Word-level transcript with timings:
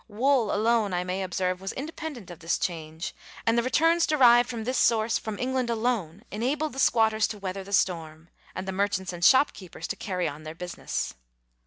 Wool 0.07 0.51
alone, 0.51 0.95
I 0.95 1.03
may 1.03 1.21
observe, 1.21 1.61
was 1.61 1.73
indepen 1.73 2.15
dent 2.15 2.31
of 2.31 2.39
this 2.39 2.57
change, 2.57 3.13
and 3.45 3.55
the 3.55 3.61
returns 3.61 4.07
derived 4.07 4.49
from 4.49 4.63
this 4.63 4.79
source 4.79 5.19
from 5.19 5.37
England 5.37 5.69
alone 5.69 6.23
enabled 6.31 6.73
the 6.73 6.79
squatters 6.79 7.27
to 7.27 7.37
weather 7.37 7.63
the 7.63 7.71
storm, 7.71 8.29
and 8.55 8.67
the 8.67 8.71
merchants 8.71 9.13
and 9.13 9.23
shopkeepers 9.23 9.85
to 9.89 9.95
carry 9.95 10.27
on 10.27 10.41
their 10.41 10.55
business. 10.55 11.13